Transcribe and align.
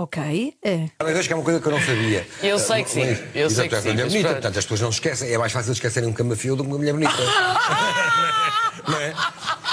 Ok. 0.01 0.55
É. 0.63 0.87
Mas 1.03 1.17
acho 1.17 1.27
que 1.27 1.33
é 1.33 1.37
uma 1.37 1.43
coisa 1.45 1.59
que 1.61 1.67
eu 1.67 1.73
não 1.73 1.81
sabia. 1.81 2.25
Eu 2.41 2.57
sei 2.57 2.85
que 2.85 2.91
sim. 2.91 3.01
Luís, 3.05 3.19
Eu 3.35 3.51
sei 3.51 3.67
exato, 3.67 3.69
que 3.69 3.75
é 3.75 3.79
uma 3.79 3.83
sim, 3.83 3.89
mulher 3.91 4.05
mas 4.05 4.13
bonita, 4.13 4.29
para- 4.29 4.35
portanto 4.41 4.59
as 4.59 4.65
pessoas 4.65 4.81
não 4.81 4.93
se 4.93 4.97
esquecem. 4.99 5.33
É 5.33 5.39
mais 5.39 5.51
fácil 5.53 5.73
esquecerem 5.73 6.09
um 6.09 6.13
camafeu 6.13 6.55
do 6.55 6.63
que 6.63 6.71
uma 6.71 6.79
mulher 6.79 6.93
bonita. 6.93 7.13
não 8.87 8.97
é? 9.01 9.13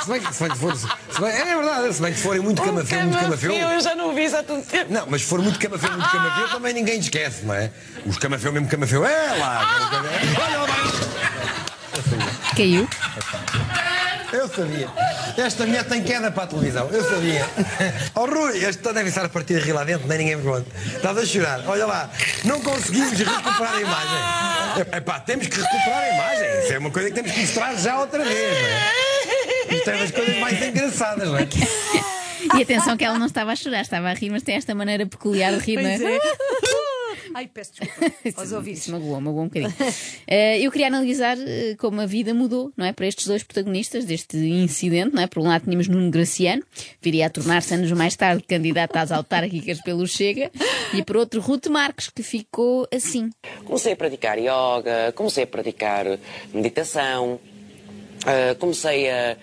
Se 0.03 0.09
bem 0.09 0.19
que, 0.21 0.33
se 0.33 0.43
bem 0.43 0.51
que 0.51 0.57
for. 0.57 0.75
Se 0.75 0.87
bem, 1.21 1.29
é 1.29 1.45
verdade, 1.55 1.93
se 1.93 2.01
bem 2.01 2.11
que 2.13 2.19
forem 2.19 2.41
muito 2.41 2.59
camafeu, 2.59 3.01
muito 3.01 3.19
camafeu. 3.19 3.51
Eu 3.53 3.79
já 3.79 3.93
não 3.95 4.15
vi 4.15 4.23
isso 4.25 4.35
há 4.35 4.41
tanto 4.41 4.67
tempo. 4.67 4.91
Não, 4.91 5.05
mas 5.07 5.21
se 5.21 5.27
for 5.27 5.39
muito 5.39 5.59
camafeu, 5.59 5.91
muito 5.91 6.09
camafeu, 6.09 6.49
também 6.49 6.73
ninguém 6.73 6.99
esquece, 6.99 7.45
não 7.45 7.53
é? 7.53 7.69
Os 8.07 8.17
camafeu, 8.17 8.51
mesmo 8.51 8.67
camafeu, 8.67 9.05
é 9.05 9.35
lá. 9.37 9.91
Olha 10.43 10.57
lá, 10.59 10.67
Caiu? 12.57 12.87
Eu 14.35 14.49
sabia. 14.49 14.89
Esta 15.37 15.65
mulher 15.65 15.85
tem 15.85 16.03
queda 16.03 16.29
para 16.29 16.43
a 16.43 16.47
televisão. 16.47 16.89
Eu 16.89 17.03
sabia. 17.09 17.45
Oh 18.15 18.25
Rui, 18.25 18.57
este 18.57 18.81
deve 18.93 19.09
estar 19.09 19.25
a 19.25 19.29
partir 19.29 19.55
de 19.55 19.61
rir 19.61 19.73
lá 19.73 19.83
dentro, 19.83 20.07
nem 20.07 20.17
ninguém 20.17 20.35
me 20.35 20.43
pergunta. 20.43 20.69
Estás 20.95 21.17
a 21.17 21.25
chorar. 21.25 21.61
Olha 21.67 21.85
lá, 21.85 22.09
não 22.43 22.61
conseguimos 22.61 23.17
recuperar 23.17 23.75
a 23.75 23.81
imagem. 23.81 24.81
Epá, 24.97 25.19
temos 25.19 25.47
que 25.47 25.59
recuperar 25.59 25.99
a 25.99 26.09
imagem. 26.09 26.63
Isso 26.63 26.73
é 26.73 26.77
uma 26.77 26.91
coisa 26.91 27.09
que 27.09 27.15
temos 27.15 27.31
que 27.31 27.39
mostrar 27.41 27.75
já 27.75 27.99
outra 27.99 28.23
vez, 28.23 28.57
não 28.61 28.67
é? 28.67 29.75
Isto 29.75 29.89
é 29.89 29.97
das 29.97 30.11
coisas 30.11 30.37
mais 30.37 30.61
engraçadas, 30.61 31.27
não 31.29 31.37
é? 31.37 31.47
E 32.55 32.61
atenção 32.61 32.95
que 32.95 33.03
ela 33.03 33.17
não 33.17 33.25
estava 33.25 33.51
a 33.51 33.55
chorar, 33.55 33.81
estava 33.81 34.07
a 34.07 34.13
rir, 34.13 34.29
mas 34.29 34.43
tem 34.43 34.55
esta 34.55 34.75
maneira 34.75 35.05
peculiar 35.05 35.51
de 35.53 35.59
rir, 35.59 35.77
não 35.77 35.83
Pois 35.83 36.01
é? 36.01 36.19
Ai, 37.35 37.49
peço 37.53 37.73
desculpa 37.83 38.13
aos 38.37 38.47
Isso 38.47 38.55
ouvintes. 38.55 38.87
magoou, 38.87 39.19
magoou 39.19 39.43
um 39.43 39.47
bocadinho. 39.49 39.73
Eh, 40.25 40.61
eu 40.61 40.71
queria 40.71 40.87
analisar 40.87 41.37
eh, 41.37 41.75
como 41.77 41.99
a 41.99 42.05
vida 42.05 42.33
mudou, 42.33 42.71
não 42.77 42.85
é? 42.85 42.93
Para 42.93 43.07
estes 43.07 43.27
dois 43.27 43.43
protagonistas 43.43 44.05
deste 44.05 44.37
incidente, 44.37 45.13
não 45.13 45.21
é? 45.21 45.27
Por 45.27 45.41
um 45.43 45.47
lado 45.49 45.65
tínhamos 45.65 45.89
Nuno 45.89 46.09
Graciano, 46.09 46.63
viria 47.01 47.25
a 47.25 47.29
tornar-se 47.29 47.73
anos 47.73 47.91
mais 47.91 48.15
tarde 48.15 48.41
candidato 48.43 48.95
às 48.95 49.11
autárquicas 49.11 49.81
pelo 49.81 50.07
Chega, 50.07 50.49
e 50.93 51.03
por 51.03 51.17
outro 51.17 51.41
Ruth 51.41 51.67
Marques, 51.67 52.09
que 52.09 52.23
ficou 52.23 52.87
assim. 52.89 53.29
Comecei 53.65 53.91
a 53.91 53.95
praticar 53.97 54.37
yoga, 54.39 55.11
comecei 55.13 55.43
a 55.43 55.47
praticar 55.47 56.05
meditação, 56.53 57.37
ah, 58.25 58.55
comecei 58.57 59.09
a, 59.09 59.37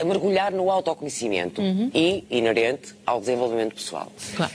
a 0.00 0.04
mergulhar 0.04 0.50
no 0.52 0.70
autoconhecimento 0.70 1.60
e 1.94 2.24
inerente 2.30 2.94
ao 3.04 3.20
desenvolvimento 3.20 3.74
pessoal. 3.74 4.10
Claro. 4.34 4.52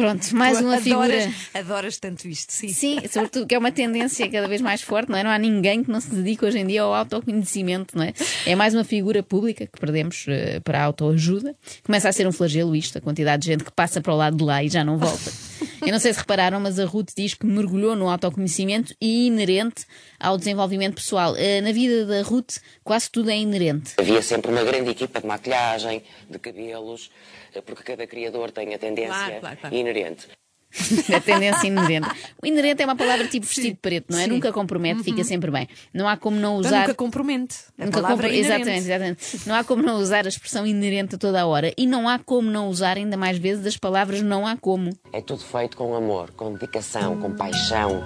Pronto, 0.00 0.36
mais 0.36 0.58
Tu 0.58 0.64
uma 0.64 0.76
adoras, 0.76 1.24
figura. 1.24 1.34
adoras 1.54 1.98
tanto 1.98 2.26
isto, 2.28 2.52
sim. 2.52 2.68
Sim, 2.68 2.98
sobretudo 3.10 3.46
que 3.46 3.54
é 3.54 3.58
uma 3.58 3.70
tendência 3.72 4.28
cada 4.30 4.48
vez 4.48 4.60
mais 4.60 4.82
forte, 4.82 5.10
não 5.10 5.18
é? 5.18 5.22
Não 5.22 5.30
há 5.30 5.38
ninguém 5.38 5.84
que 5.84 5.90
não 5.90 6.00
se 6.00 6.10
dedique 6.10 6.44
hoje 6.44 6.58
em 6.58 6.66
dia 6.66 6.82
ao 6.82 6.94
autoconhecimento, 6.94 7.96
não 7.96 8.04
é? 8.04 8.12
É 8.46 8.54
mais 8.54 8.74
uma 8.74 8.84
figura 8.84 9.22
pública 9.22 9.66
que 9.66 9.78
perdemos 9.80 10.24
eh, 10.28 10.60
para 10.60 10.80
a 10.80 10.84
autoajuda. 10.84 11.54
Começa 11.84 12.08
a 12.08 12.12
ser 12.12 12.26
um 12.26 12.32
flagelo 12.32 12.74
isto, 12.74 12.98
a 12.98 13.00
quantidade 13.00 13.42
de 13.42 13.48
gente 13.48 13.64
que 13.64 13.72
passa 13.72 14.00
para 14.00 14.12
o 14.12 14.16
lado 14.16 14.36
de 14.36 14.44
lá 14.44 14.62
e 14.64 14.68
já 14.68 14.82
não 14.84 14.96
volta. 14.98 15.49
Eu 15.82 15.92
não 15.92 15.98
sei 15.98 16.12
se 16.12 16.18
repararam, 16.18 16.60
mas 16.60 16.78
a 16.78 16.84
Ruth 16.84 17.10
diz 17.16 17.34
que 17.34 17.46
mergulhou 17.46 17.96
no 17.96 18.08
autoconhecimento 18.08 18.94
e 19.00 19.26
inerente 19.26 19.84
ao 20.18 20.36
desenvolvimento 20.36 20.94
pessoal. 20.96 21.34
Eh, 21.36 21.60
Na 21.60 21.72
vida 21.72 22.04
da 22.06 22.22
Ruth, 22.22 22.58
quase 22.84 23.10
tudo 23.10 23.30
é 23.30 23.36
inerente. 23.36 23.94
Havia 23.98 24.22
sempre 24.22 24.50
uma 24.50 24.62
grande 24.64 24.90
equipa 24.90 25.20
de 25.20 25.26
maquilhagem, 25.26 26.02
de 26.28 26.38
cabelos, 26.38 27.10
eh, 27.54 27.60
porque 27.60 27.82
cada 27.82 28.06
criador 28.06 28.50
tem 28.50 28.74
a 28.74 28.78
tendência 28.78 29.10
Claro, 29.14 29.40
claro, 29.40 29.56
claro. 29.60 29.74
inerente. 29.76 30.26
a 31.14 31.20
tendência 31.20 31.66
inerente. 31.66 32.08
O 32.42 32.46
inerente 32.46 32.82
é 32.82 32.84
uma 32.84 32.94
palavra 32.96 33.26
tipo 33.26 33.44
vestido 33.46 33.76
preto, 33.82 34.06
não 34.10 34.18
é? 34.18 34.24
sim. 34.24 34.30
Nunca 34.30 34.52
compromete, 34.52 35.02
fica 35.02 35.24
sempre 35.24 35.50
bem. 35.50 35.68
Não 35.92 36.08
há 36.08 36.16
como 36.16 36.36
não 36.38 36.58
Então 36.58 36.68
usar. 36.70 36.80
nunca 36.82 36.94
compromete. 36.94 37.56
A 37.78 37.84
Nunca 37.86 38.02
compro- 38.02 38.26
é 38.26 38.36
exatamente, 38.36 38.78
exatamente. 38.84 39.40
Não 39.48 39.54
há 39.54 39.64
como 39.64 39.82
não 39.82 39.96
usar 39.96 40.24
a 40.26 40.28
expressão 40.28 40.66
inerente 40.66 41.16
a 41.16 41.18
toda 41.18 41.40
a 41.40 41.46
hora. 41.46 41.72
E 41.76 41.86
não 41.86 42.08
há 42.08 42.18
como 42.18 42.50
não 42.50 42.68
usar 42.68 42.96
ainda 42.96 43.16
mais 43.16 43.36
vezes 43.38 43.66
as 43.66 43.76
palavras 43.76 44.22
não 44.22 44.46
há 44.46 44.56
como. 44.56 44.90
É 45.12 45.20
tudo 45.20 45.42
feito 45.42 45.76
com 45.76 45.94
amor, 45.94 46.30
com 46.32 46.52
dedicação, 46.54 47.16
com 47.18 47.32
paixão, 47.32 48.02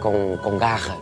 com, 0.00 0.36
com 0.38 0.58
garra. 0.58 0.98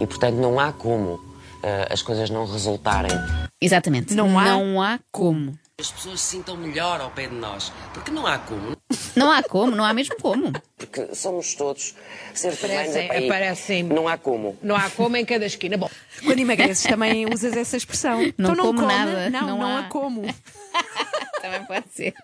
E, 0.00 0.06
portanto, 0.06 0.34
não 0.36 0.58
há 0.58 0.72
como 0.72 1.20
eh, 1.62 1.88
as 1.90 2.02
coisas 2.02 2.28
não 2.30 2.44
resultarem. 2.46 3.12
Exatamente. 3.60 4.14
Não 4.14 4.36
há 4.38 4.44
Não 4.44 4.82
há 4.82 4.98
como. 5.12 5.56
As 5.80 5.90
pessoas 5.90 6.20
se 6.20 6.36
sintam 6.36 6.56
melhor 6.56 7.00
ao 7.00 7.10
pé 7.10 7.26
de 7.28 7.34
nós. 7.34 7.72
Porque 7.94 8.10
não 8.10 8.26
há 8.26 8.38
como. 8.38 8.76
Não 9.14 9.30
há 9.30 9.42
como, 9.42 9.74
não 9.76 9.84
há 9.84 9.92
mesmo 9.92 10.16
como. 10.20 10.52
Porque 10.76 11.14
somos 11.14 11.54
todos 11.54 11.94
seres 12.34 12.62
humanos. 12.62 12.96
Aparecem- 12.96 13.82
Não 13.84 14.08
há 14.08 14.16
como. 14.16 14.56
Não 14.62 14.74
há 14.76 14.88
como 14.90 15.16
em 15.16 15.24
cada 15.24 15.44
esquina. 15.46 15.76
Bom, 15.76 15.90
Quando 16.24 16.38
emagreces 16.40 16.82
também 16.84 17.26
usas 17.32 17.56
essa 17.56 17.76
expressão. 17.76 18.18
Não 18.38 18.52
então 18.52 18.54
não 18.54 18.64
como 18.66 18.80
come, 18.80 18.92
nada, 18.92 19.30
Não, 19.30 19.40
não 19.46 19.58
não, 19.58 19.66
há. 19.66 19.78
há 19.80 19.82
como. 19.84 20.22
Também 21.42 21.64
pode 21.66 21.84
ser. 21.92 22.14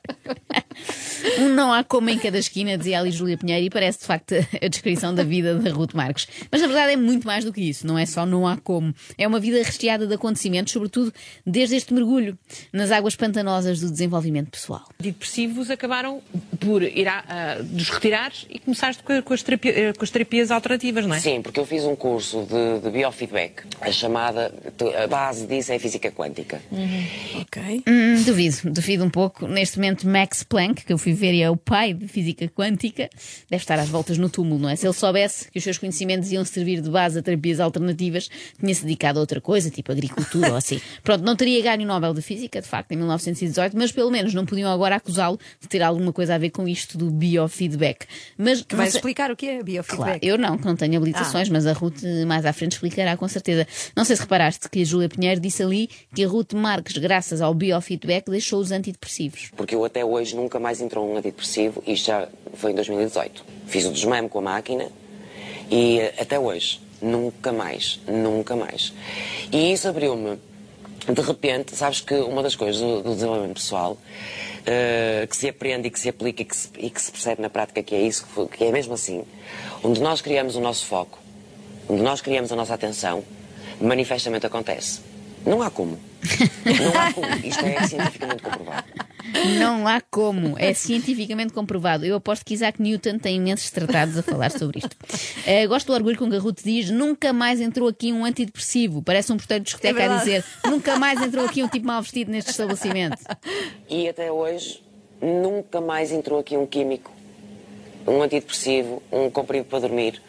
Um 1.39 1.49
não 1.55 1.73
há 1.73 1.83
como 1.85 2.11
em 2.11 2.19
cada 2.19 2.39
esquina, 2.39 2.77
dizia 2.79 2.99
ali 3.01 3.11
Júlia 3.11 3.37
Pinheiro, 3.37 3.65
e 3.67 3.71
parece 3.71 4.01
de 4.01 4.05
facto 4.07 4.35
a 4.63 4.69
descrição 4.69 5.15
da 5.15 5.23
vida 5.25 5.55
da 5.59 5.71
Ruth 5.71 5.95
Marques. 5.95 6.27
Mas 6.51 6.61
na 6.61 6.67
verdade 6.67 6.93
é 6.93 6.97
muito 6.97 7.27
mais 7.27 7.45
do 7.45 7.53
que 7.53 7.61
isso, 7.61 7.87
não 7.87 7.99
é 7.99 8.07
só 8.07 8.25
não 8.27 8.47
há 8.47 8.57
como. 8.57 8.95
É 9.17 9.27
uma 9.27 9.41
vida 9.41 9.63
recheada 9.63 10.07
de 10.07 10.15
acontecimentos, 10.15 10.73
sobretudo 10.73 11.13
desde 11.47 11.77
este 11.77 11.93
mergulho 11.95 12.39
nas 12.73 12.91
águas 12.91 13.15
pantanosas 13.17 13.81
do 13.81 13.91
desenvolvimento 13.91 14.51
pessoal. 14.51 14.85
antidepressivos 15.01 15.71
acabaram 15.71 16.21
por 16.61 16.83
ir 16.83 17.09
a, 17.09 17.25
a- 17.29 17.63
dos 17.63 17.89
retirar 17.91 18.33
e 18.49 18.59
começaste 18.59 19.03
com, 19.03 19.21
com 19.23 19.35
as 19.35 19.43
terapia- 19.43 19.73
eh, 19.79 19.93
com 19.93 20.05
as 20.05 20.11
terapias 20.11 20.51
alternativas, 20.51 21.07
não 21.07 21.15
é? 21.15 21.21
Sim, 21.21 21.43
porque 21.43 21.59
eu 21.61 21.67
fiz 21.67 21.85
um 21.85 21.97
curso 21.97 22.47
de, 22.49 22.81
de 22.83 22.91
biofeedback. 22.91 23.63
A 23.81 23.91
chamada, 23.93 24.53
a 25.03 25.07
base 25.07 25.47
disso 25.47 25.73
é 25.73 25.77
a 25.77 25.81
física 25.81 26.11
quântica. 26.11 26.61
Ok. 27.41 27.83
Hum, 27.87 28.23
duvido, 28.25 28.71
duvido 28.71 29.05
um 29.05 29.11
pouco. 29.11 29.47
Neste 29.47 29.79
momento, 29.79 30.07
Max 30.09 30.43
Planck, 30.43 30.85
que 30.85 30.93
eu 30.93 30.99
fui 30.99 31.13
ver 31.19 31.35
e 31.35 31.43
é 31.43 31.51
o 31.51 31.57
pai 31.57 31.93
de 31.93 32.09
física 32.09 32.49
quântica, 32.49 33.09
deve 33.51 33.63
estar 33.63 33.79
às 33.79 33.89
voltas 33.89 34.17
no 34.19 34.29
túmulo, 34.31 34.61
não 34.61 34.69
é? 34.69 34.77
Se 34.77 34.87
ele 34.87 34.95
soubesse 34.95 35.51
que 35.51 35.59
os 35.59 35.65
seus 35.65 35.77
conhecimentos 35.79 36.31
iam 36.33 36.45
servir 36.45 36.81
de 36.81 36.89
base 36.91 37.19
a 37.19 37.23
terapias 37.23 37.61
alternativas, 37.61 38.29
tinha-se 38.59 38.83
dedicado 38.85 39.19
a 39.19 39.21
outra 39.21 39.41
coisa, 39.41 39.71
tipo 39.71 39.93
agricultura 39.93 40.51
ou 40.51 40.57
assim. 40.57 40.81
Pronto, 41.03 41.25
não 41.25 41.37
teria 41.37 41.61
ganho 41.63 41.83
o 41.83 41.87
Nobel 41.87 42.15
de 42.15 42.23
Física, 42.23 42.61
de 42.61 42.69
facto, 42.69 42.93
em 42.93 42.97
1918, 42.97 43.77
mas 43.77 43.93
pelo 43.93 44.11
menos 44.11 44.33
não 44.35 44.47
podiam 44.47 44.71
agora 44.71 44.97
acusá-lo 44.97 45.39
de 45.61 45.69
ter 45.69 45.83
alguma 45.83 46.13
coisa 46.13 46.35
a 46.35 46.39
ver 46.39 46.51
com 46.51 46.67
isto 46.69 46.97
do 46.97 47.11
biofeedback. 47.11 48.07
Mas 48.37 48.65
não 48.71 48.77
Vais 48.79 48.91
sei- 48.93 48.99
explicar 48.99 49.31
o 49.31 49.37
que 49.37 49.47
é 49.47 49.63
biofeedback? 49.63 49.97
Claro, 49.97 50.19
eu 50.23 50.39
não, 50.39 50.57
que 50.59 50.65
não 50.67 50.77
tenho 50.77 50.97
habilitações, 50.97 51.49
mas 51.49 51.67
a 51.67 51.73
Ruth 51.73 52.03
mais 52.27 52.45
à 52.47 52.53
frente 52.53 52.73
explicará 52.73 53.17
com 53.17 53.27
certeza. 53.29 53.67
Não 53.97 54.05
sei 54.05 54.17
se 54.17 54.23
reparaste 54.23 54.69
que 54.69 54.81
a 54.81 54.85
Júlia 54.85 55.09
Pinheiro 55.09 55.41
disse 55.41 55.63
ali 55.63 55.89
que 56.15 56.23
a 56.25 56.29
Ruth 56.29 56.53
Marques, 56.53 56.97
graças 56.99 57.41
ao 57.41 57.53
biofeedback, 57.55 58.31
deixou 58.31 58.61
os 58.61 58.71
antidepressivos. 58.71 59.51
Porque 59.57 59.75
eu 59.75 59.85
até 59.85 60.05
hoje 60.05 60.37
nunca 60.37 60.59
mais 60.59 60.81
entrou 60.99 61.13
um 61.13 61.17
antidepressivo, 61.17 61.83
isto 61.87 62.07
já 62.07 62.29
foi 62.55 62.73
em 62.73 62.75
2018. 62.75 63.45
Fiz 63.67 63.85
o 63.87 63.93
desmame 63.93 64.29
com 64.29 64.41
a 64.41 64.43
máquina 64.43 64.91
e 65.71 66.01
eh, 66.01 66.15
até 66.19 66.39
hoje, 66.39 66.81
nunca 67.01 67.53
mais, 67.53 68.01
nunca 68.07 68.57
mais. 68.57 68.93
E 69.53 69.73
isso 69.73 69.89
abriu-me, 69.89 70.39
de 71.09 71.21
repente, 71.23 71.77
sabes 71.77 72.01
que 72.01 72.15
uma 72.15 72.43
das 72.43 72.57
coisas 72.57 72.81
do, 72.81 73.15
desenvolvimento 73.15 73.55
pessoal 73.55 73.97
eh, 74.67 75.27
que 75.29 75.37
se 75.37 75.49
aprende 75.49 75.89
e 75.89 75.91
que 75.91 76.01
se 76.01 76.09
aplica 76.09 76.43
e 76.43 76.45
que 76.45 76.57
se, 76.57 76.69
e 76.77 76.91
que 76.91 77.01
se 77.01 77.13
percebe 77.13 77.41
na 77.41 77.49
prática 77.49 77.83
que 77.83 77.95
é 77.95 78.01
isso, 78.01 78.27
que 78.49 78.65
é 78.65 78.73
mesmo 78.73 78.95
assim, 78.95 79.25
onde 79.85 80.01
nós 80.01 80.21
criamos 80.21 80.57
o 80.57 80.61
nosso 80.61 80.85
foco, 80.87 81.19
onde 81.89 82.03
nós 82.03 82.21
criamos 82.21 82.51
a 82.51 82.57
nossa 82.57 82.75
atenção, 82.75 83.23
manifestamente 83.81 84.47
acontece. 84.47 85.01
Não 85.47 85.63
há 85.63 85.71
como. 85.71 86.08
Não 86.65 87.01
há 87.01 87.13
como. 87.13 87.47
Isto 87.47 87.65
é 87.65 87.87
cientificamente 87.87 88.43
comprovado. 88.43 88.85
Não 89.59 89.87
há 89.87 90.01
como, 90.01 90.59
é 90.59 90.73
cientificamente 90.73 91.53
comprovado. 91.53 92.05
Eu 92.05 92.17
aposto 92.17 92.45
que 92.45 92.55
Isaac 92.55 92.81
Newton 92.81 93.19
tem 93.19 93.37
imensos 93.37 93.71
tratados 93.71 94.17
a 94.17 94.23
falar 94.23 94.51
sobre 94.51 94.79
isto. 94.79 94.97
Eh, 95.47 95.67
gosto 95.67 95.87
do 95.89 95.93
orgulho 95.93 96.17
com 96.17 96.29
que 96.31 96.37
a 96.37 96.39
Ruth 96.39 96.63
diz: 96.65 96.91
nunca 96.91 97.33
mais 97.33 97.61
entrou 97.61 97.89
aqui 97.89 98.13
um 98.13 98.25
antidepressivo. 98.25 99.03
Parece 99.03 99.33
um 99.33 99.37
porteiro 99.37 99.65
de 99.65 99.71
discoteca 99.71 100.03
É 100.03 100.09
a 100.09 100.19
dizer: 100.19 100.45
nunca 100.67 100.97
mais 100.97 101.21
entrou 101.21 101.45
aqui 101.45 101.63
um 101.63 101.69
tipo 101.69 101.87
mal 101.87 102.01
vestido 102.03 102.31
neste 102.31 102.51
estabelecimento. 102.51 103.19
E 103.89 104.09
até 104.09 104.33
hoje 104.33 104.83
nunca 105.21 105.81
mais 105.81 106.13
entrou 106.13 106.39
aqui 106.39 106.57
um 106.57 106.67
químico, 106.67 107.13
um 108.07 108.23
antidepressivo, 108.23 109.03
um 109.13 109.31
comprimido 109.31 109.69
para 109.69 109.81
dormir. 109.81 110.21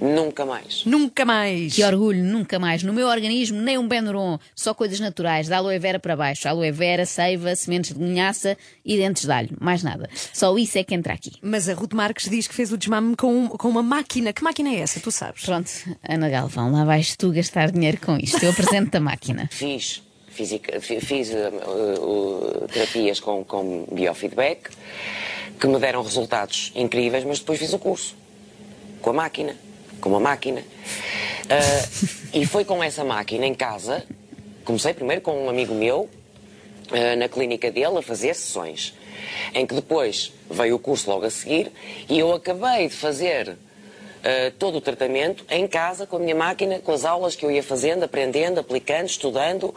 Nunca 0.00 0.44
mais. 0.46 0.84
Nunca 0.84 1.24
mais. 1.24 1.74
Que 1.74 1.82
orgulho, 1.84 2.22
nunca 2.22 2.58
mais. 2.58 2.82
No 2.82 2.92
meu 2.92 3.08
organismo, 3.08 3.60
nem 3.60 3.76
um 3.78 3.88
Benuron, 3.88 4.38
só 4.54 4.72
coisas 4.72 5.00
naturais, 5.00 5.48
da 5.48 5.56
aloe 5.58 5.78
vera 5.78 5.98
para 5.98 6.14
baixo. 6.16 6.48
Aloe 6.48 6.70
vera, 6.70 7.04
seiva, 7.04 7.54
sementes 7.56 7.92
de 7.94 8.02
linhaça 8.02 8.56
e 8.84 8.96
dentes 8.96 9.24
de 9.24 9.32
alho. 9.32 9.56
Mais 9.60 9.82
nada. 9.82 10.08
Só 10.32 10.56
isso 10.56 10.78
é 10.78 10.84
que 10.84 10.94
entra 10.94 11.12
aqui. 11.14 11.32
Mas 11.42 11.68
a 11.68 11.74
Ruth 11.74 11.94
Marques 11.94 12.28
diz 12.30 12.46
que 12.46 12.54
fez 12.54 12.72
o 12.72 12.78
desmame 12.78 13.16
com, 13.16 13.48
com 13.48 13.68
uma 13.68 13.82
máquina. 13.82 14.32
Que 14.32 14.42
máquina 14.44 14.68
é 14.70 14.76
essa? 14.80 15.00
Tu 15.00 15.10
sabes? 15.10 15.44
Pronto, 15.44 15.70
Ana 16.08 16.28
Galvão, 16.28 16.70
lá 16.72 16.84
vais 16.84 17.16
tu 17.16 17.30
gastar 17.32 17.70
dinheiro 17.70 17.98
com 18.00 18.16
isto. 18.16 18.42
Eu 18.44 18.50
apresento 18.50 18.96
a 18.96 19.00
máquina. 19.00 19.48
Fiz, 19.52 20.02
fisica, 20.28 20.80
fi- 20.80 21.00
fiz 21.00 21.30
uh, 21.30 22.68
terapias 22.72 23.18
com, 23.20 23.42
com 23.44 23.86
biofeedback 23.92 24.70
que 25.58 25.66
me 25.66 25.78
deram 25.80 26.02
resultados 26.02 26.70
incríveis, 26.76 27.24
mas 27.24 27.40
depois 27.40 27.58
fiz 27.58 27.72
o 27.72 27.78
curso 27.78 28.14
com 29.02 29.10
a 29.10 29.12
máquina, 29.12 29.54
com 30.00 30.10
uma 30.10 30.20
máquina. 30.20 30.60
Uh, 30.60 32.08
e 32.32 32.46
foi 32.46 32.64
com 32.64 32.82
essa 32.82 33.04
máquina 33.04 33.46
em 33.46 33.54
casa, 33.54 34.04
comecei 34.64 34.92
primeiro 34.92 35.22
com 35.22 35.46
um 35.46 35.48
amigo 35.48 35.74
meu, 35.74 36.08
uh, 36.90 37.16
na 37.18 37.28
clínica 37.28 37.70
dele, 37.70 37.98
a 37.98 38.02
fazer 38.02 38.34
sessões. 38.34 38.94
Em 39.54 39.66
que 39.66 39.74
depois 39.74 40.32
veio 40.50 40.76
o 40.76 40.78
curso 40.78 41.10
logo 41.10 41.24
a 41.24 41.30
seguir 41.30 41.72
e 42.08 42.18
eu 42.18 42.32
acabei 42.32 42.88
de 42.88 42.94
fazer 42.94 43.50
uh, 43.50 44.50
todo 44.58 44.78
o 44.78 44.80
tratamento 44.80 45.44
em 45.50 45.66
casa 45.66 46.06
com 46.06 46.16
a 46.16 46.20
minha 46.20 46.34
máquina, 46.34 46.78
com 46.78 46.92
as 46.92 47.04
aulas 47.04 47.34
que 47.34 47.44
eu 47.44 47.50
ia 47.50 47.62
fazendo, 47.62 48.04
aprendendo, 48.04 48.60
aplicando, 48.60 49.06
estudando. 49.06 49.74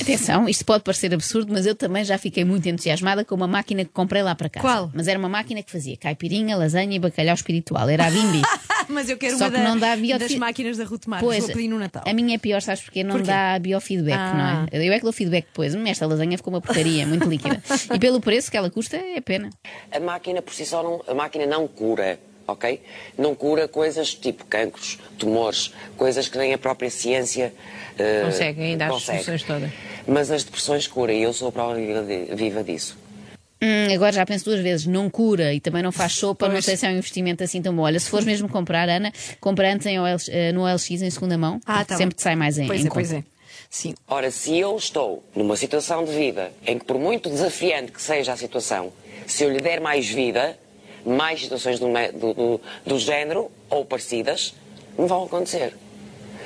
Atenção, 0.00 0.48
isto 0.48 0.64
pode 0.64 0.84
parecer 0.84 1.12
absurdo, 1.14 1.52
mas 1.52 1.64
eu 1.64 1.74
também 1.74 2.04
já 2.04 2.18
fiquei 2.18 2.44
muito 2.44 2.68
entusiasmada 2.68 3.24
com 3.24 3.34
uma 3.34 3.48
máquina 3.48 3.84
que 3.84 3.90
comprei 3.90 4.22
lá 4.22 4.34
para 4.34 4.48
casa. 4.48 4.66
Qual? 4.66 4.90
Mas 4.94 5.08
era 5.08 5.18
uma 5.18 5.28
máquina 5.30 5.62
que 5.62 5.70
fazia 5.70 5.96
caipirinha, 5.96 6.56
lasanha 6.56 6.94
e 6.94 6.98
bacalhau 6.98 7.34
espiritual. 7.34 7.88
Era 7.88 8.06
a 8.06 8.10
Bimbi. 8.10 8.42
Mas 8.94 9.08
eu 9.08 9.16
quero 9.18 9.36
Só 9.36 9.44
uma 9.44 9.50
que 9.52 9.56
da- 9.58 9.64
não 9.68 9.78
dá 9.78 9.94
biofi- 9.96 10.18
das 10.18 10.34
máquinas 10.36 10.76
da 10.76 10.84
Ruth 10.84 11.06
Marques. 11.06 11.26
Pois, 11.28 11.44
Vou 11.44 11.52
pedir 11.54 11.68
no 11.68 11.78
Natal. 11.78 12.02
a 12.06 12.12
minha 12.12 12.34
é 12.34 12.38
pior, 12.38 12.60
sabes 12.62 12.82
porquê? 12.82 13.02
Não 13.04 13.12
Porquê? 13.16 13.26
dá 13.28 13.58
biofeedback, 13.58 14.16
Ah. 14.18 14.66
não 14.72 14.80
é? 14.80 14.86
Eu 14.86 14.92
é 14.92 14.96
que 14.98 15.04
dou 15.04 15.12
feedback 15.12 15.44
depois. 15.46 15.74
Esta 15.74 16.06
lasanha 16.06 16.36
ficou 16.36 16.52
uma 16.52 16.60
porcaria, 16.60 17.06
muito 17.06 17.28
líquida. 17.28 17.62
E 17.94 17.98
pelo 17.98 18.20
preço 18.20 18.50
que 18.50 18.56
ela 18.56 18.70
custa, 18.70 18.96
é 18.96 19.20
pena. 19.20 19.50
A 19.92 20.00
máquina 20.00 20.40
por 20.42 20.54
si 20.54 20.64
só 20.66 20.82
não, 20.82 21.02
a 21.06 21.14
máquina 21.14 21.46
não 21.46 21.66
cura, 21.68 22.18
ok? 22.46 22.80
Não 23.16 23.34
cura 23.34 23.68
coisas 23.68 24.14
tipo 24.14 24.44
cancros, 24.46 24.98
tumores, 25.18 25.72
coisas 25.96 26.28
que 26.28 26.38
nem 26.38 26.54
a 26.54 26.58
própria 26.58 26.90
ciência 26.90 27.52
eh, 27.98 28.22
Consegue 28.24 28.62
ainda 28.62 28.86
as 28.86 29.02
soluções 29.02 29.42
todas. 29.42 29.70
Mas 30.06 30.30
as 30.30 30.44
depressões 30.44 30.86
cura 30.86 31.12
e 31.12 31.22
eu 31.22 31.32
sou 31.32 31.48
a 31.48 31.52
prova 31.52 31.74
viva 32.34 32.62
disso. 32.64 32.96
Hum, 33.60 33.92
agora 33.94 34.12
já 34.12 34.24
penso 34.24 34.44
duas 34.44 34.60
vezes, 34.60 34.86
não 34.86 35.10
cura 35.10 35.52
e 35.52 35.60
também 35.60 35.82
não 35.82 35.90
faz 35.90 36.12
sopa, 36.12 36.46
não 36.46 36.54
Pois. 36.54 36.64
sei 36.64 36.76
se 36.76 36.86
é 36.86 36.90
um 36.90 36.92
investimento 36.96 37.42
assim 37.42 37.60
tão 37.60 37.74
bom. 37.74 37.82
Olha, 37.82 37.98
se 37.98 38.08
fores 38.08 38.24
mesmo 38.24 38.48
comprar, 38.48 38.88
Ana, 38.88 39.12
compra 39.40 39.72
antes 39.72 39.86
em 39.86 39.98
OLX, 39.98 40.28
eh, 40.28 40.52
no 40.52 40.62
OLX 40.62 40.90
em 40.90 41.10
segunda 41.10 41.36
mão, 41.36 41.60
Ah, 41.66 41.84
tá 41.84 41.96
sempre 41.96 42.14
te 42.14 42.22
sai 42.22 42.36
mais 42.36 42.56
em, 42.58 42.66
Pois 42.66 42.84
em 42.84 42.86
é, 42.86 42.90
pois 42.90 43.12
é. 43.12 43.24
Sim. 43.70 43.94
Ora, 44.06 44.30
se 44.30 44.56
eu 44.56 44.76
estou 44.76 45.24
numa 45.34 45.56
situação 45.56 46.04
de 46.04 46.12
vida 46.12 46.52
em 46.66 46.78
que, 46.78 46.84
por 46.84 46.98
muito 46.98 47.28
desafiante 47.28 47.90
que 47.92 48.00
seja 48.00 48.32
a 48.32 48.36
situação, 48.36 48.92
se 49.26 49.42
eu 49.42 49.50
lhe 49.52 49.60
der 49.60 49.80
mais 49.80 50.08
vida, 50.08 50.56
mais 51.04 51.40
situações 51.40 51.78
do, 51.80 51.86
do, 52.18 52.34
do, 52.34 52.60
do 52.86 52.98
género 52.98 53.50
ou 53.68 53.84
parecidas 53.84 54.54
me 54.98 55.06
vão 55.06 55.24
acontecer. 55.24 55.74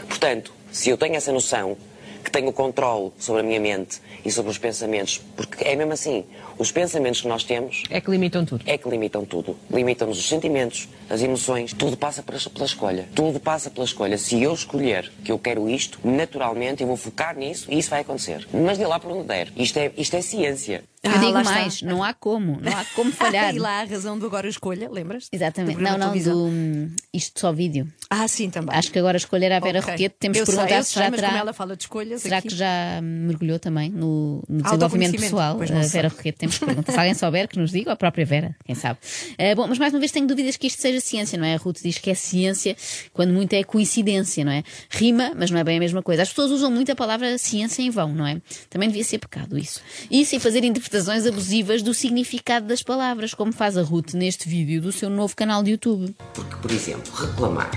Portanto, 0.08 0.52
se 0.72 0.88
eu 0.90 0.96
tenho 0.96 1.14
essa 1.14 1.30
noção, 1.30 1.76
que 2.24 2.30
tenho 2.30 2.52
controle 2.52 3.12
sobre 3.18 3.40
a 3.42 3.44
minha 3.44 3.58
mente 3.60 4.00
e 4.24 4.30
sobre 4.30 4.50
os 4.50 4.58
pensamentos, 4.58 5.20
porque 5.36 5.64
é 5.64 5.74
mesmo 5.74 5.92
assim, 5.92 6.24
os 6.62 6.72
pensamentos 6.72 7.20
que 7.20 7.28
nós 7.28 7.44
temos 7.44 7.82
É 7.90 8.00
que 8.00 8.10
limitam 8.10 8.44
tudo. 8.44 8.62
é 8.66 8.78
que 8.78 8.88
limitam 8.88 9.24
tudo. 9.24 9.56
Limitam-nos 9.70 10.18
os 10.18 10.28
sentimentos, 10.28 10.88
as 11.10 11.20
emoções. 11.22 11.72
Tudo 11.72 11.96
passa 11.96 12.22
pela, 12.22 12.38
escolha. 12.64 13.08
Tudo 13.14 13.38
passa 13.40 13.70
pela 13.70 13.84
escolha. 13.84 14.16
Se 14.16 14.42
eu 14.42 14.54
escolher 14.54 15.10
que 15.24 15.30
eu 15.32 15.38
quero 15.38 15.68
isto, 15.68 15.98
naturalmente 16.02 16.82
eu 16.82 16.86
vou 16.86 16.96
focar 16.96 17.36
nisso 17.36 17.66
e 17.70 17.78
isso 17.78 17.90
vai 17.90 18.00
acontecer. 18.00 18.46
Mas 18.52 18.78
de 18.78 18.84
lá 18.86 18.98
para 18.98 19.12
onde 19.12 19.26
der. 19.28 19.48
Isto 19.56 19.78
é, 19.78 19.92
isto 19.96 20.16
é 20.16 20.22
ciência. 20.22 20.84
Eu 21.02 21.10
Ah, 21.10 21.18
digo 21.18 21.32
lá 21.32 21.42
está. 21.42 21.52
mais, 21.54 21.82
não 21.82 22.04
há 22.04 22.14
como, 22.14 22.60
não 22.60 22.70
há 22.78 22.84
como 22.94 23.10
falhar. 23.10 23.52
e 23.56 23.58
lá 23.58 23.80
a 23.80 23.84
razão 23.84 24.16
do 24.16 24.24
agora 24.26 24.48
escolha, 24.48 24.88
lembras? 24.88 25.26
Exatamente. 25.32 25.76
Do 25.78 25.82
Não, 25.82 25.98
não, 25.98 26.16
do 26.16 26.46
hum, 26.46 26.90
isto 27.12 27.40
só 27.40 27.52
vídeo. 27.52 27.88
Ah, 28.08 28.28
sim, 28.28 28.48
também. 28.50 28.76
Acho 28.76 28.92
que 28.92 29.00
agora 29.00 29.16
escolher 29.16 29.50
a 29.50 29.58
Vera 29.58 29.80
Ok. 29.80 29.90
Roquete, 29.90 30.14
temos 30.20 30.38
sei, 30.38 30.46
perguntar 30.46 30.76
eu 30.76 30.84
se 30.84 30.90
sei, 30.92 31.02
já 31.02 31.10
mas 31.10 31.16
terá. 31.18 31.28
como 31.30 31.40
ela 31.40 31.52
fala 31.52 31.76
de 31.76 31.82
escolhas 31.82 32.22
Será 32.22 32.38
aqui- 32.38 32.48
que 32.48 32.54
já 32.54 33.00
mergulhou 33.02 33.58
também 33.58 33.90
no, 33.90 34.44
no 34.48 34.62
desenvolvimento 34.62 34.82
Autoconhecimento? 34.84 35.22
pessoal? 35.22 35.60
A 35.60 35.66
sei. 35.82 35.88
Vera 35.90 36.08
Roquete, 36.08 36.38
temos 36.38 36.51
que 36.58 36.64
perguntar. 36.66 36.92
Se 36.92 36.98
alguém 36.98 37.14
souber, 37.14 37.48
que 37.48 37.58
nos 37.58 37.70
diga, 37.70 37.90
ou 37.90 37.94
a 37.94 37.96
própria 37.96 38.24
Vera, 38.24 38.56
quem 38.64 38.74
sabe. 38.74 38.98
Ah, 39.38 39.54
bom, 39.54 39.66
mas 39.66 39.78
mais 39.78 39.92
uma 39.92 39.98
vez 39.98 40.10
tenho 40.10 40.26
dúvidas 40.26 40.56
que 40.56 40.66
isto 40.66 40.80
seja 40.80 41.00
ciência, 41.00 41.38
não 41.38 41.46
é? 41.46 41.54
A 41.54 41.56
Ruth 41.56 41.78
diz 41.82 41.98
que 41.98 42.10
é 42.10 42.14
ciência, 42.14 42.76
quando 43.12 43.32
muito 43.32 43.52
é 43.52 43.64
coincidência, 43.64 44.44
não 44.44 44.52
é? 44.52 44.62
Rima, 44.90 45.32
mas 45.36 45.50
não 45.50 45.58
é 45.58 45.64
bem 45.64 45.76
a 45.76 45.80
mesma 45.80 46.02
coisa. 46.02 46.22
As 46.22 46.28
pessoas 46.28 46.50
usam 46.50 46.70
muito 46.70 46.90
a 46.92 46.96
palavra 46.96 47.36
ciência 47.38 47.82
em 47.82 47.90
vão, 47.90 48.12
não 48.12 48.26
é? 48.26 48.40
Também 48.68 48.88
devia 48.88 49.04
ser 49.04 49.18
pecado 49.18 49.58
isso. 49.58 49.80
Isso 50.10 50.34
e 50.36 50.40
fazer 50.40 50.64
interpretações 50.64 51.26
abusivas 51.26 51.82
do 51.82 51.94
significado 51.94 52.66
das 52.66 52.82
palavras, 52.82 53.34
como 53.34 53.52
faz 53.52 53.76
a 53.76 53.82
Ruth 53.82 54.14
neste 54.14 54.48
vídeo 54.48 54.80
do 54.80 54.92
seu 54.92 55.10
novo 55.10 55.34
canal 55.36 55.62
de 55.62 55.72
YouTube. 55.72 56.14
Porque, 56.34 56.56
por 56.56 56.70
exemplo, 56.70 57.12
reclamar. 57.14 57.70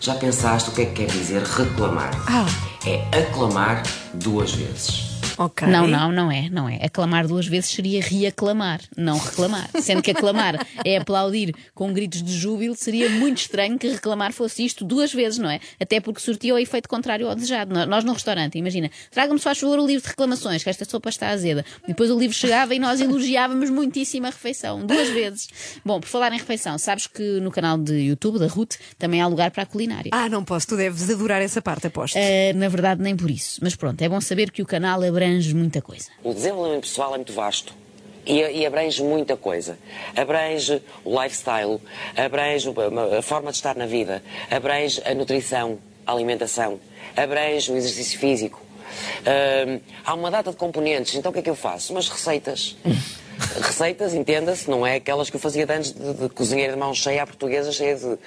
Já 0.00 0.14
pensaste 0.14 0.70
o 0.70 0.72
que 0.72 0.82
é 0.82 0.84
que 0.86 0.92
quer 0.92 1.06
dizer 1.06 1.42
reclamar? 1.42 2.10
Ah. 2.28 2.46
É 2.86 3.18
aclamar 3.18 3.82
duas 4.14 4.52
vezes. 4.52 5.05
Ok. 5.38 5.66
Não, 5.68 5.86
não, 5.86 6.10
não 6.10 6.30
é, 6.30 6.48
não 6.48 6.68
é. 6.68 6.76
Aclamar 6.84 7.26
duas 7.26 7.46
vezes 7.46 7.70
seria 7.70 8.00
reaclamar, 8.00 8.80
não 8.96 9.18
reclamar. 9.18 9.68
Sendo 9.80 10.02
que 10.02 10.10
aclamar 10.10 10.66
é 10.84 10.96
aplaudir 10.96 11.54
com 11.74 11.92
gritos 11.92 12.22
de 12.22 12.32
júbilo, 12.32 12.74
seria 12.74 13.08
muito 13.10 13.38
estranho 13.38 13.78
que 13.78 13.88
reclamar 13.88 14.32
fosse 14.32 14.64
isto 14.64 14.84
duas 14.84 15.12
vezes, 15.12 15.38
não 15.38 15.50
é? 15.50 15.60
Até 15.80 16.00
porque 16.00 16.20
surtia 16.20 16.54
o 16.54 16.58
efeito 16.58 16.88
contrário 16.88 17.28
ao 17.28 17.34
desejado. 17.34 17.86
Nós 17.86 18.04
no 18.04 18.12
restaurante, 18.12 18.58
imagina, 18.58 18.90
traga-me 19.10 19.38
só 19.38 19.50
a 19.50 19.54
favor 19.54 19.78
o 19.78 19.86
livro 19.86 20.02
de 20.02 20.08
reclamações, 20.08 20.62
que 20.62 20.70
esta 20.70 20.84
sopa 20.84 21.08
está 21.08 21.28
azeda. 21.28 21.64
Depois 21.86 22.10
o 22.10 22.18
livro 22.18 22.36
chegava 22.36 22.74
e 22.74 22.78
nós 22.78 23.00
elogiávamos 23.00 23.70
muitíssimo 23.70 24.26
a 24.26 24.30
refeição, 24.30 24.84
duas 24.84 25.08
vezes. 25.08 25.48
Bom, 25.84 26.00
por 26.00 26.08
falar 26.08 26.32
em 26.32 26.38
refeição, 26.38 26.78
sabes 26.78 27.06
que 27.06 27.40
no 27.40 27.50
canal 27.50 27.76
de 27.78 27.94
YouTube 27.94 28.38
da 28.38 28.46
Ruth 28.46 28.74
também 28.98 29.20
há 29.20 29.26
lugar 29.26 29.50
para 29.50 29.64
a 29.64 29.66
culinária. 29.66 30.10
Ah, 30.12 30.28
não 30.28 30.44
posso. 30.44 30.68
Tu 30.68 30.76
deves 30.76 31.10
adorar 31.10 31.42
essa 31.42 31.60
parte, 31.60 31.86
aposto. 31.86 32.16
Uh, 32.16 32.56
na 32.56 32.68
verdade, 32.68 33.02
nem 33.02 33.16
por 33.16 33.30
isso. 33.30 33.60
Mas 33.62 33.76
pronto, 33.76 34.00
é 34.02 34.08
bom 34.08 34.20
saber 34.20 34.50
que 34.50 34.62
o 34.62 34.66
canal 34.66 35.02
abrange 35.02 35.25
muita 35.54 35.80
coisa. 35.80 36.08
O 36.22 36.32
desenvolvimento 36.32 36.82
pessoal 36.82 37.14
é 37.14 37.16
muito 37.16 37.32
vasto. 37.32 37.74
E, 38.24 38.40
e 38.40 38.66
abrange 38.66 39.02
muita 39.02 39.36
coisa. 39.36 39.78
Abrange 40.16 40.82
o 41.04 41.22
lifestyle, 41.22 41.80
abrange 42.16 42.68
a, 43.16 43.22
forma 43.22 43.50
de 43.50 43.56
estar 43.56 43.76
na 43.76 43.86
vida, 43.86 44.22
abrange 44.50 45.00
a 45.04 45.14
nutrição, 45.14 45.78
a 46.04 46.12
alimentação, 46.12 46.80
abrange 47.16 47.70
o 47.70 47.76
exercício 47.76 48.18
físico. 48.18 48.60
Ahm, 49.24 49.80
há 50.04 50.14
uma 50.14 50.30
data 50.30 50.50
de 50.50 50.56
componentes, 50.56 51.14
então 51.14 51.30
o 51.30 51.32
que 51.32 51.38
é 51.38 51.42
que 51.42 51.50
eu 51.50 51.54
faço? 51.54 51.92
Umas 51.92 52.08
receitas. 52.08 52.76
Receitas, 53.38 54.14
entenda-se, 54.14 54.68
não 54.70 54.86
é 54.86 54.96
aquelas 54.96 55.28
que 55.28 55.36
eu 55.36 55.40
fazia 55.40 55.66
de 55.66 55.72
antes 55.72 55.92
de, 55.92 56.14
de 56.14 56.28
cozinheira 56.30 56.72
de 56.72 56.78
mão 56.78 56.94
cheia 56.94 57.22
à 57.22 57.26
portuguesa, 57.26 57.70
cheia 57.70 57.96
de, 57.96 58.18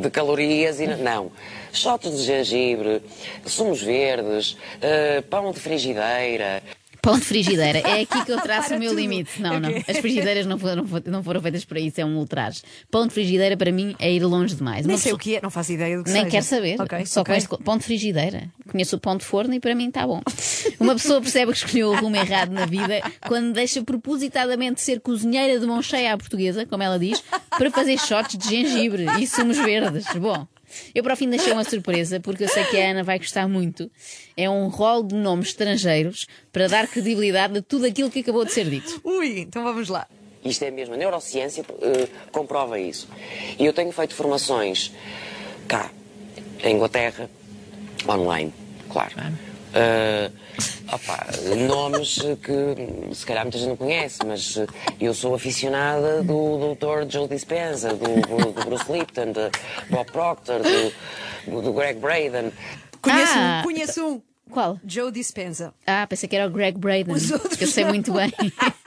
de 0.00 0.10
calorias 0.10 0.80
e 0.80 0.86
não. 0.86 1.30
Shots 1.72 2.16
de 2.16 2.24
gengibre, 2.24 3.02
sumos 3.44 3.82
verdes, 3.82 4.56
eh, 4.80 5.22
pão 5.28 5.52
de 5.52 5.60
frigideira, 5.60 6.62
Pão 7.06 7.18
de 7.20 7.24
frigideira, 7.24 7.78
é 7.78 8.00
aqui 8.02 8.24
que 8.24 8.32
eu 8.32 8.40
traço 8.42 8.74
o 8.74 8.78
meu 8.78 8.90
tudo. 8.90 9.00
limite. 9.00 9.40
Não, 9.40 9.60
não. 9.60 9.68
Ok. 9.70 9.84
As 9.88 9.98
frigideiras 9.98 10.44
não 10.44 10.58
foram, 10.58 10.84
não 11.06 11.22
foram 11.22 11.40
feitas 11.40 11.64
para 11.64 11.78
isso, 11.78 12.00
é 12.00 12.04
um 12.04 12.16
ultraje. 12.16 12.62
Pão 12.90 13.06
de 13.06 13.12
frigideira 13.14 13.56
para 13.56 13.70
mim 13.70 13.94
é 14.00 14.12
ir 14.12 14.24
longe 14.24 14.54
demais. 14.56 14.84
Uma 14.84 14.98
sei 14.98 15.12
o 15.12 15.18
que 15.18 15.36
é, 15.36 15.40
não 15.40 15.48
faço 15.50 15.72
ideia 15.72 15.96
do 15.98 16.02
que 16.04 16.10
Nem 16.10 16.22
seja. 16.24 16.30
quero 16.32 16.44
saber. 16.44 16.80
Ok, 16.80 17.06
Só 17.06 17.20
ok. 17.20 17.32
com 17.32 17.38
este 17.38 17.48
co- 17.48 17.58
pão 17.58 17.78
de 17.78 17.84
frigideira. 17.84 18.50
Conheço 18.68 18.96
o 18.96 18.98
pão 18.98 19.16
de 19.16 19.24
forno 19.24 19.54
e 19.54 19.60
para 19.60 19.74
mim 19.74 19.86
está 19.88 20.04
bom. 20.06 20.20
Uma 20.80 20.94
pessoa 20.94 21.20
percebe 21.20 21.52
que 21.52 21.58
escolheu 21.58 21.90
o 21.90 21.96
rumo 21.96 22.16
errado 22.16 22.50
na 22.50 22.66
vida 22.66 23.00
quando 23.26 23.52
deixa 23.52 23.82
propositadamente 23.82 24.80
ser 24.80 25.00
cozinheira 25.00 25.60
de 25.60 25.66
mão 25.66 25.80
cheia 25.80 26.12
à 26.12 26.16
portuguesa, 26.18 26.66
como 26.66 26.82
ela 26.82 26.98
diz, 26.98 27.22
para 27.50 27.70
fazer 27.70 27.98
shots 27.98 28.36
de 28.36 28.48
gengibre 28.48 29.06
e 29.20 29.26
sumos 29.28 29.56
verdes. 29.58 30.06
Bom. 30.16 30.46
Eu 30.94 31.02
para 31.02 31.14
o 31.14 31.16
fim 31.16 31.28
deixei 31.28 31.52
uma 31.52 31.64
surpresa, 31.64 32.20
porque 32.20 32.44
eu 32.44 32.48
sei 32.48 32.64
que 32.64 32.80
a 32.80 32.90
Ana 32.90 33.02
vai 33.02 33.18
gostar 33.18 33.48
muito. 33.48 33.90
É 34.36 34.48
um 34.48 34.68
rol 34.68 35.02
de 35.02 35.14
nomes 35.14 35.48
estrangeiros 35.48 36.26
para 36.52 36.68
dar 36.68 36.86
credibilidade 36.86 37.58
a 37.58 37.62
tudo 37.62 37.86
aquilo 37.86 38.10
que 38.10 38.20
acabou 38.20 38.44
de 38.44 38.52
ser 38.52 38.68
dito. 38.68 39.00
Ui, 39.04 39.40
então 39.40 39.62
vamos 39.62 39.88
lá. 39.88 40.06
Isto 40.44 40.64
é 40.64 40.70
mesmo, 40.70 40.94
a 40.94 40.96
neurociência 40.96 41.64
eh, 41.82 42.08
comprova 42.30 42.78
isso. 42.78 43.08
E 43.58 43.64
eu 43.66 43.72
tenho 43.72 43.90
feito 43.90 44.14
formações 44.14 44.92
cá, 45.66 45.90
em 46.62 46.76
Inglaterra, 46.76 47.28
online, 48.08 48.52
claro. 48.88 49.12
Eh, 49.74 50.30
opá, 50.92 51.26
nomes 51.68 52.18
que 52.42 53.14
se 53.14 53.26
calhar 53.26 53.44
muita 53.44 53.58
gente 53.58 53.68
não 53.68 53.76
conhece, 53.76 54.18
mas 54.24 54.56
eh, 54.56 54.66
eu 55.00 55.12
sou 55.12 55.34
aficionada 55.34 56.22
do 56.22 56.74
Dr. 56.74 57.10
Joe 57.10 57.28
Dispenza, 57.28 57.90
do, 57.90 57.98
do- 58.20 58.52
do 58.52 58.64
Bruce 58.64 58.90
Lipton, 58.90 59.32
do 59.32 59.50
Bob 59.90 60.10
Proctor, 60.12 60.60
do, 61.46 61.60
do 61.62 61.72
Greg 61.72 61.98
Braden. 62.00 62.52
Conheço 63.02 63.32
Ah, 63.36 63.58
um, 63.60 63.62
conheço 63.64 64.06
um. 64.06 64.22
Qual? 64.50 64.78
Joe 64.86 65.10
Dispenza. 65.10 65.74
Ah, 65.86 66.06
pensei 66.08 66.28
que 66.28 66.36
era 66.36 66.46
o 66.46 66.50
Greg 66.50 66.78
Braden, 66.78 67.12
Os 67.14 67.30
outros 67.32 67.56
que 67.56 67.64
eu 67.64 67.68
sei 67.68 67.82
não. 67.84 67.90
muito 67.90 68.12
bem. 68.12 68.32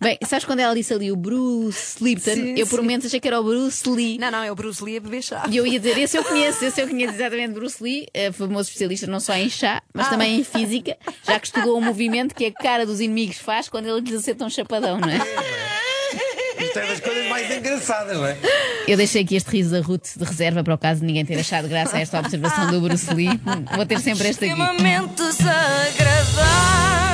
Bem, 0.00 0.18
sabes 0.26 0.44
quando 0.44 0.60
ela 0.60 0.74
disse 0.74 0.92
ali 0.92 1.10
o 1.10 1.16
Bruce 1.16 2.02
Lipton? 2.02 2.34
Sim, 2.34 2.54
eu 2.56 2.66
por 2.66 2.76
sim. 2.76 2.82
momentos 2.82 3.06
achei 3.06 3.20
que 3.20 3.28
era 3.28 3.40
o 3.40 3.44
Bruce 3.44 3.88
Lee. 3.88 4.18
Não, 4.18 4.30
não, 4.30 4.42
é 4.42 4.50
o 4.50 4.54
Bruce 4.54 4.82
Lee 4.82 4.96
a 4.96 5.00
beber 5.00 5.22
chá. 5.22 5.44
E 5.50 5.56
eu 5.56 5.66
ia 5.66 5.78
dizer, 5.78 5.98
esse 5.98 6.16
eu 6.16 6.24
conheço, 6.24 6.64
esse 6.64 6.80
eu 6.80 6.88
conheço 6.88 7.14
exatamente 7.14 7.52
Bruce 7.52 7.82
Lee, 7.82 8.06
eh, 8.12 8.32
famoso 8.32 8.68
especialista 8.68 9.06
não 9.06 9.20
só 9.20 9.34
em 9.34 9.48
chá, 9.48 9.82
mas 9.92 10.08
também 10.08 10.38
em 10.40 10.44
física, 10.44 10.96
já 11.26 11.38
que 11.38 11.46
estudou 11.46 11.78
um 11.78 11.80
movimento 11.80 12.34
que 12.34 12.46
a 12.46 12.52
cara 12.52 12.84
dos 12.86 13.00
inimigos 13.00 13.38
faz 13.38 13.68
quando 13.68 13.86
ele 13.86 14.00
lhes 14.00 14.14
acerta 14.20 14.44
um 14.44 14.50
chapadão, 14.50 14.98
não 14.98 15.08
é? 15.08 15.18
Isto 16.58 16.78
é 16.78 16.86
das 16.86 17.00
coisas 17.00 17.26
mais 17.28 17.50
engraçadas, 17.50 18.16
não 18.16 18.26
é? 18.26 18.38
Eu 18.86 18.96
deixei 18.96 19.22
aqui 19.22 19.34
este 19.36 19.50
riso 19.50 19.70
da 19.70 19.80
Ruth 19.80 20.16
de 20.16 20.24
reserva 20.24 20.62
para 20.62 20.74
o 20.74 20.78
caso 20.78 21.00
de 21.00 21.06
ninguém 21.06 21.24
ter 21.24 21.38
achado 21.38 21.68
graça 21.68 21.96
a 21.96 22.00
esta 22.00 22.18
observação 22.18 22.70
do 22.70 22.80
Bruce 22.80 23.12
Lee. 23.12 23.40
Vou 23.74 23.86
ter 23.86 23.98
sempre 24.00 24.28
este 24.28 24.44
aqui. 24.44 24.60
Extremamente 24.60 25.14
desagradável. 25.16 27.13